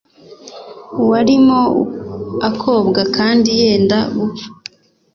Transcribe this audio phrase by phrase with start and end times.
[1.09, 1.61] Warimo
[2.49, 4.47] akobwa kandi yenda gupfa.